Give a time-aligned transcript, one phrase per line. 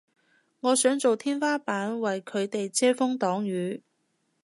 [0.61, 3.83] 我想做天花板為佢哋遮風擋雨